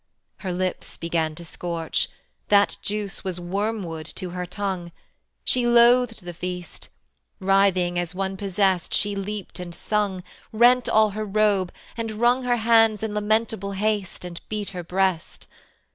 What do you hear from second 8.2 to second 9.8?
possessed she leaped and